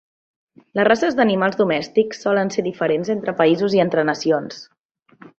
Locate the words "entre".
3.17-3.35, 3.87-4.07